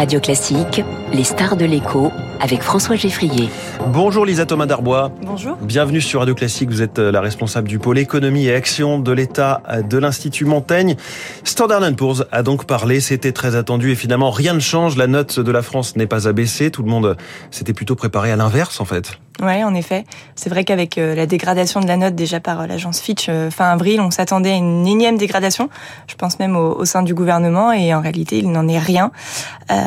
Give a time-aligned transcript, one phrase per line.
[0.00, 3.50] Radio Classique, les stars de l'écho avec François Geffrier.
[3.88, 5.12] Bonjour Lisa Thomas Darbois.
[5.22, 5.56] Bonjour.
[5.56, 6.70] Bienvenue sur Radio Classique.
[6.70, 10.46] Vous êtes euh, la responsable du pôle économie et action de l'État euh, de l'Institut
[10.46, 10.96] Montaigne.
[11.44, 13.00] Standard Poor's a donc parlé.
[13.00, 14.96] C'était très attendu et finalement rien ne change.
[14.96, 16.70] La note de la France n'est pas abaissée.
[16.70, 17.16] Tout le monde
[17.50, 19.18] s'était plutôt préparé à l'inverse en fait.
[19.42, 20.04] Oui, en effet.
[20.34, 24.00] C'est vrai qu'avec euh, la dégradation de la note déjà par l'agence Fitch fin avril,
[24.00, 25.68] on s'attendait à une énième dégradation.
[26.06, 29.12] Je pense même au, sein du gouvernement et en réalité, il n'en est rien.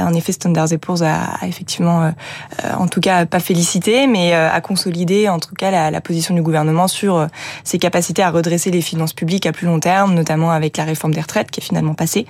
[0.05, 2.11] En effet, Standard Poor's a, a effectivement euh,
[2.77, 6.41] en tout cas pas félicité, mais euh, consolider en tout cas la, la position du
[6.41, 7.27] gouvernement sur euh,
[7.63, 11.13] ses capacités à redresser les finances publiques à plus long terme, notamment avec la réforme
[11.13, 12.25] des retraites qui est finalement passée,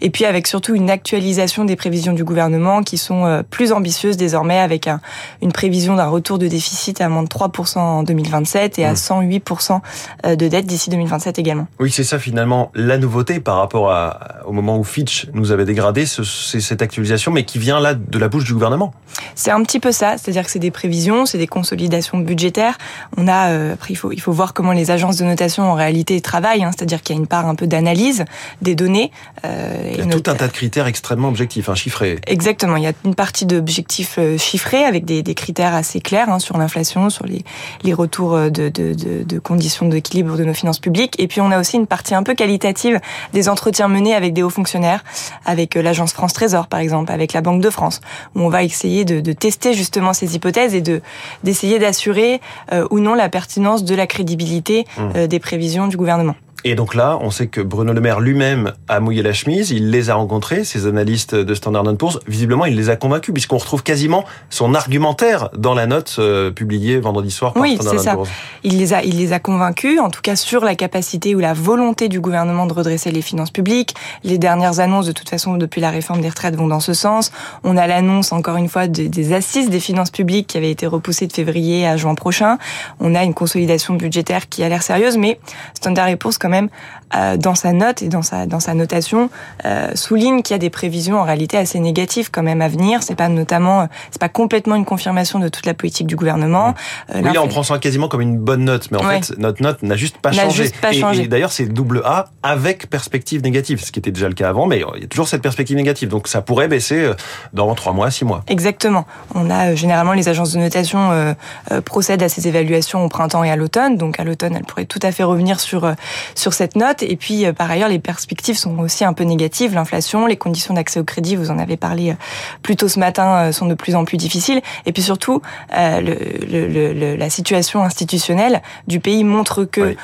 [0.00, 4.58] et puis avec surtout une actualisation des prévisions du gouvernement qui sont plus ambitieuses désormais
[4.58, 5.00] avec un,
[5.42, 9.80] une prévision d'un retour de déficit à moins de 3% en 2027 et à 108%
[9.80, 10.36] mmh.
[10.36, 11.66] de dette d'ici 2027 également.
[11.80, 15.64] Oui, c'est ça finalement la nouveauté par rapport à, au moment où Fitch nous avait
[15.64, 18.92] dégradé, c'est cette actualisation, mais qui vient là de la bouche du gouvernement.
[19.34, 22.78] C'est un petit peu ça, c'est-à-dire que c'est des prévisions, c'est des consolidations budgétaires.
[23.16, 25.74] On a, euh, après il faut il faut voir comment les agences de notation en
[25.74, 28.24] réalité travaillent, hein, c'est-à-dire qu'il y a une part un peu d'analyse
[28.62, 29.10] des données.
[29.44, 32.18] Euh, il y a tout un tas de critères extrêmement objectifs, hein, chiffrés.
[32.26, 36.28] Exactement, il y a une partie d'objectifs euh, chiffrés avec des, des critères assez clairs
[36.30, 37.44] hein, sur l'inflation, sur les,
[37.82, 41.14] les retours de, de, de, de conditions d'équilibre de nos finances publiques.
[41.18, 43.00] Et puis on a aussi une partie un peu qualitative
[43.32, 45.04] des entretiens menés avec des hauts fonctionnaires,
[45.44, 48.00] avec l'agence France Trésor par exemple, avec la Banque de France,
[48.34, 51.00] où on va essayer de, de tester justement ces hypothèses et de
[51.44, 52.40] d'essayer d'assurer
[52.72, 55.02] euh, ou non la pertinence de la crédibilité mmh.
[55.16, 56.34] euh, des prévisions du gouvernement.
[56.64, 59.90] Et donc là, on sait que Bruno Le Maire lui-même a mouillé la chemise, il
[59.90, 62.18] les a rencontrés, ces analystes de Standard Poor's.
[62.26, 66.98] Visiblement, il les a convaincus, puisqu'on retrouve quasiment son argumentaire dans la note euh, publiée
[66.98, 68.16] vendredi soir par oui, Standard ça.
[68.64, 71.54] Il les a, il les a convaincus, en tout cas sur la capacité ou la
[71.54, 73.94] volonté du gouvernement de redresser les finances publiques.
[74.24, 77.30] Les dernières annonces, de toute façon, depuis la réforme des retraites, vont dans ce sens.
[77.62, 81.28] On a l'annonce, encore une fois, des assises des finances publiques qui avait été repoussée
[81.28, 82.58] de février à juin prochain.
[82.98, 85.38] On a une consolidation budgétaire qui a l'air sérieuse, mais
[85.74, 86.68] Standard Poor's, quand même,
[87.14, 89.28] euh, dans sa note et dans sa, dans sa notation,
[89.64, 93.02] euh, souligne qu'il y a des prévisions en réalité assez négatives quand même à venir.
[93.02, 96.74] C'est pas notamment, euh, c'est pas complètement une confirmation de toute la politique du gouvernement.
[97.14, 99.62] Euh, oui, là, on prend ça quasiment comme une bonne note, mais en fait, notre
[99.62, 100.62] note n'a juste pas changé.
[100.62, 101.22] Juste pas et, changé.
[101.24, 104.66] et d'ailleurs, c'est double A avec perspective négative, ce qui était déjà le cas avant,
[104.66, 106.08] mais il y a toujours cette perspective négative.
[106.08, 107.10] Donc, ça pourrait baisser
[107.52, 108.42] dans trois mois, six mois.
[108.48, 109.06] Exactement.
[109.34, 111.34] On a généralement les agences de notation
[111.72, 113.96] euh, procèdent à ces évaluations au printemps et à l'automne.
[113.96, 115.92] Donc, à l'automne, elles pourraient tout à fait revenir sur
[116.38, 117.02] sur cette note.
[117.02, 119.74] Et puis, euh, par ailleurs, les perspectives sont aussi un peu négatives.
[119.74, 122.14] L'inflation, les conditions d'accès au crédit, vous en avez parlé euh,
[122.62, 124.60] plus tôt ce matin, euh, sont de plus en plus difficiles.
[124.86, 126.14] Et puis surtout, le,
[126.50, 129.96] le, le, la situation institutionnelle du pays montre que, oui.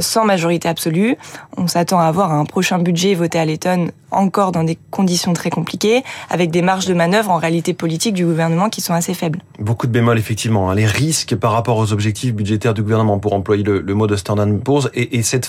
[0.00, 1.16] sans majorité absolue,
[1.56, 5.50] on s'attend à avoir un prochain budget voté à l'automne encore dans des conditions très
[5.50, 9.40] compliquées, avec des marges de manœuvre en réalité politique du gouvernement qui sont assez faibles.
[9.58, 10.70] Beaucoup de bémols, effectivement.
[10.70, 10.74] Hein.
[10.74, 14.46] Les risques par rapport aux objectifs budgétaires du gouvernement, pour employer le, mot de Standard
[14.64, 15.46] Poor's, et, et cette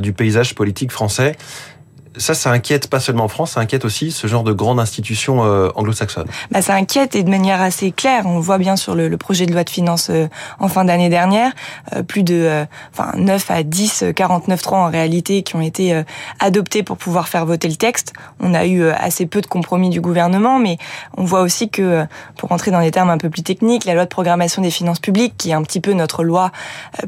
[0.00, 1.36] du paysage politique français
[2.16, 5.44] ça, ça inquiète pas seulement en France, ça inquiète aussi ce genre de grande institution
[5.44, 6.26] euh, anglo-saxonne.
[6.50, 8.26] Bah, ça inquiète et de manière assez claire.
[8.26, 10.28] On voit bien sur le, le projet de loi de finances euh,
[10.58, 11.52] en fin d'année dernière,
[11.94, 16.02] euh, plus de euh, enfin 9 à 10 49.3 en réalité qui ont été euh,
[16.40, 18.12] adoptés pour pouvoir faire voter le texte.
[18.40, 20.78] On a eu assez peu de compromis du gouvernement, mais
[21.16, 22.04] on voit aussi que,
[22.36, 25.00] pour rentrer dans des termes un peu plus techniques, la loi de programmation des finances
[25.00, 26.50] publiques, qui est un petit peu notre loi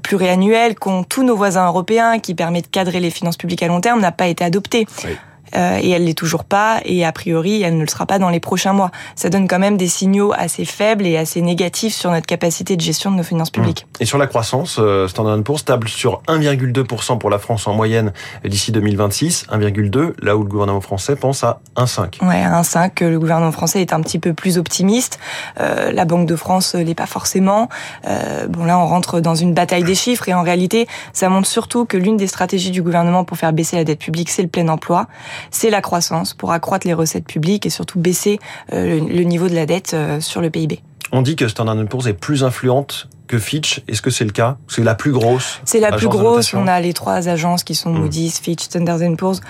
[0.02, 3.80] pluriannuelle qu'ont tous nos voisins européens, qui permet de cadrer les finances publiques à long
[3.80, 4.86] terme, n'a pas été adoptée.
[5.04, 5.16] Oui.
[5.56, 8.28] Euh, et elle l'est toujours pas et a priori elle ne le sera pas dans
[8.28, 8.91] les prochains mois.
[9.16, 12.81] Ça donne quand même des signaux assez faibles et assez négatifs sur notre capacité de
[12.81, 13.87] gestion de nos finances publiques.
[14.00, 18.12] Et sur la croissance, euh, Standard Poor's table sur 1,2% pour la France en moyenne
[18.44, 22.26] d'ici 2026, 1,2 là où le gouvernement français pense à 1,5.
[22.26, 25.19] Ouais, 1,5 le gouvernement français est un petit peu plus optimiste.
[25.60, 27.69] Euh, la Banque de France l'est pas forcément.
[28.06, 31.48] Euh, bon là on rentre dans une bataille des chiffres et en réalité ça montre
[31.48, 34.48] surtout que l'une des stratégies du gouvernement pour faire baisser la dette publique c'est le
[34.48, 35.06] plein emploi
[35.50, 38.38] c'est la croissance pour accroître les recettes publiques et surtout baisser
[38.73, 40.81] euh, le, niveau de la dette euh, sur le PIB.
[41.12, 43.82] On dit que Standard Poor's est plus influente que Fitch.
[43.88, 44.56] Est-ce que c'est le cas?
[44.69, 46.55] C'est la plus grosse C'est la plus grosse.
[46.55, 48.44] On a les trois agences qui sont Moody's, mmh.
[48.44, 49.40] Fitch, Standard Poor's.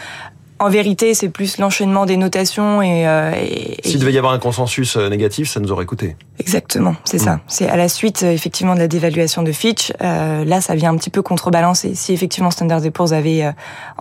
[0.60, 3.06] En vérité, c'est plus l'enchaînement des notations et.
[3.06, 6.16] Euh, et S'il devait y avoir un consensus euh, négatif, ça nous aurait coûté.
[6.40, 7.25] Exactement, c'est mmh.
[7.25, 7.40] ça.
[7.46, 9.93] C'est à la suite euh, effectivement de la dévaluation de Fitch.
[10.00, 11.94] Euh, là, ça vient un petit peu contrebalancer.
[11.94, 13.52] Si effectivement Standard Poor's avait euh,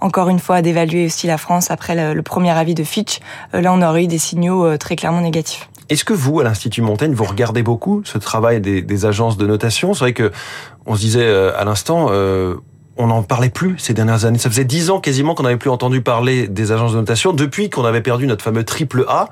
[0.01, 3.19] encore une fois dévalué aussi la France après le, le premier avis de Fitch,
[3.54, 5.69] euh, là, on aurait eu des signaux très clairement négatifs.
[5.89, 9.45] Est-ce que vous, à l'Institut Montaigne, vous regardez beaucoup ce travail des, des agences de
[9.45, 9.94] notation?
[9.94, 10.31] C'est vrai que
[10.88, 12.09] on se disait à l'instant
[12.97, 14.38] on n'en parlait plus ces dernières années.
[14.38, 17.69] Ça faisait dix ans quasiment qu'on n'avait plus entendu parler des agences de notation depuis
[17.69, 19.29] qu'on avait perdu notre fameux triple A.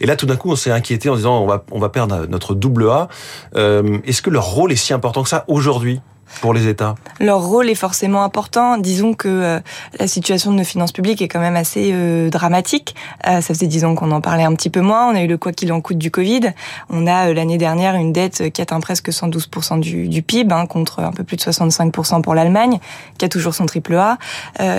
[0.00, 2.88] Et là, tout d'un coup, on s'est inquiété en disant on va, perdre notre double
[2.88, 3.08] A.
[3.56, 6.00] Euh, Est-ce que leur rôle est si important que ça aujourd'hui?
[6.40, 8.78] Pour les États Leur rôle est forcément important.
[8.78, 9.60] Disons que euh,
[9.98, 12.94] la situation de nos finances publiques est quand même assez euh, dramatique.
[13.26, 15.10] Euh, ça faisait dix ans qu'on en parlait un petit peu moins.
[15.10, 16.52] On a eu le quoi qu'il en coûte du Covid.
[16.90, 21.00] On a l'année dernière une dette qui atteint presque 112% du, du PIB, hein, contre
[21.00, 22.78] un peu plus de 65% pour l'Allemagne,
[23.18, 24.18] qui a toujours son triple A.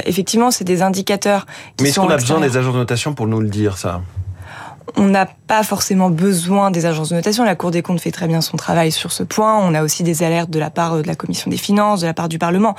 [0.06, 1.46] effectivement, c'est des indicateurs
[1.78, 4.02] qui Mais est-ce qu'on a besoin des agences de notation pour nous le dire, ça?
[4.98, 7.44] On n'a pas forcément besoin des agences de notation.
[7.44, 9.58] La Cour des comptes fait très bien son travail sur ce point.
[9.58, 12.14] On a aussi des alertes de la part de la Commission des finances, de la
[12.14, 12.76] part du Parlement.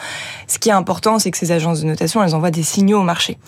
[0.47, 3.05] Ce qui est important, c'est que ces agences de notation, elles envoient des signaux au
[3.05, 3.39] marché.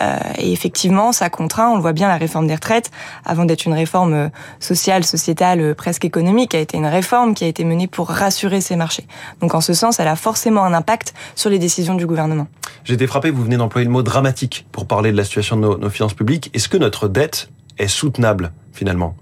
[0.00, 2.90] Euh, et effectivement, ça contraint, on le voit bien, la réforme des retraites,
[3.24, 4.28] avant d'être une réforme euh,
[4.58, 8.60] sociale, sociétale, euh, presque économique, a été une réforme qui a été menée pour rassurer
[8.60, 9.06] ces marchés.
[9.40, 12.46] Donc en ce sens, elle a forcément un impact sur les décisions du gouvernement.
[12.84, 15.62] J'ai été frappé, vous venez d'employer le mot dramatique pour parler de la situation de
[15.62, 16.50] nos, nos finances publiques.
[16.54, 19.16] Est-ce que notre dette est soutenable finalement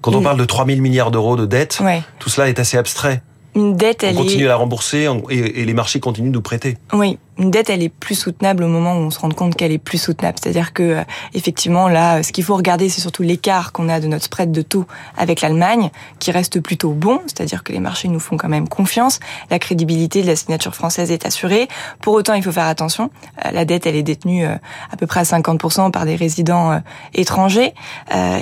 [0.00, 1.80] Quand on parle de 3 000 milliards d'euros de dette,
[2.18, 3.22] tout cela est assez abstrait.
[3.54, 6.76] Une dette, on continue à la rembourser et, les marchés continuent de nous prêter.
[6.92, 9.72] Oui, une dette, elle est plus soutenable au moment où on se rend compte qu'elle
[9.72, 10.38] est plus soutenable.
[10.42, 11.04] C'est-à-dire que, euh,
[11.34, 14.62] effectivement, là, ce qu'il faut regarder, c'est surtout l'écart qu'on a de notre spread de
[14.62, 14.86] taux
[15.18, 17.20] avec l'Allemagne, qui reste plutôt bon.
[17.26, 19.20] C'est-à-dire que les marchés nous font quand même confiance.
[19.50, 21.68] La crédibilité de la signature française est assurée.
[22.00, 23.10] Pour autant, il faut faire attention.
[23.44, 24.54] Euh, la dette, elle est détenue euh,
[24.90, 26.80] à peu près à 50% par des résidents
[27.14, 27.74] étrangers.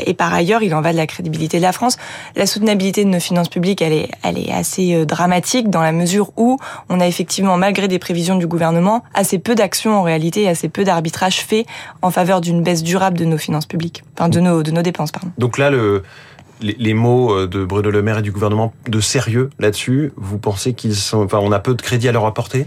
[0.06, 1.96] Et par ailleurs, il en va de la crédibilité de la France.
[2.37, 6.32] La soutenabilité de nos finances publiques, elle est, elle est assez dramatique dans la mesure
[6.37, 6.58] où
[6.88, 8.83] on a effectivement, malgré des prévisions du gouvernement,
[9.14, 11.66] assez peu d'actions en réalité, assez peu d'arbitrage fait
[12.02, 15.12] en faveur d'une baisse durable de nos finances publiques, enfin de nos, de nos dépenses.
[15.12, 15.31] Pardon.
[15.38, 16.02] Donc là, le,
[16.60, 20.75] les, mots euh, de Bruno Le Maire et du gouvernement de sérieux là-dessus, vous pensez
[20.75, 22.66] qu'ils sont, enfin, on a peu de crédit à leur apporter?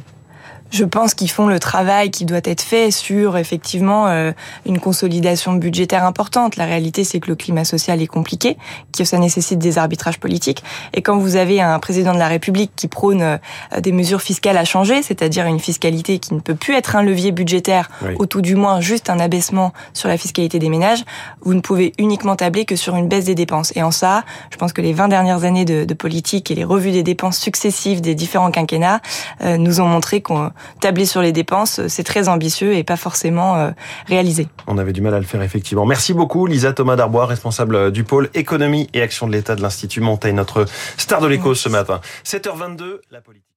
[0.71, 4.31] Je pense qu'ils font le travail qui doit être fait sur effectivement euh,
[4.65, 6.55] une consolidation budgétaire importante.
[6.55, 8.57] La réalité, c'est que le climat social est compliqué,
[8.97, 10.63] que ça nécessite des arbitrages politiques.
[10.93, 13.37] Et quand vous avez un président de la République qui prône euh,
[13.79, 17.31] des mesures fiscales à changer, c'est-à-dire une fiscalité qui ne peut plus être un levier
[17.31, 21.03] budgétaire, ou tout du moins juste un abaissement sur la fiscalité des ménages,
[21.41, 23.73] vous ne pouvez uniquement tabler que sur une baisse des dépenses.
[23.75, 26.63] Et en ça, je pense que les 20 dernières années de, de politique et les
[26.63, 29.01] revues des dépenses successives des différents quinquennats
[29.41, 33.55] euh, nous ont montré qu'on tabler sur les dépenses, c'est très ambitieux et pas forcément
[33.55, 33.71] euh,
[34.07, 34.47] réalisé.
[34.67, 35.85] On avait du mal à le faire effectivement.
[35.85, 40.01] Merci beaucoup Lisa Thomas Darbois, responsable du pôle économie et action de l'État de l'Institut
[40.01, 40.65] Montaigne, notre
[40.97, 42.01] star de l'écho ce matin.
[42.23, 43.56] 7h22, la politique.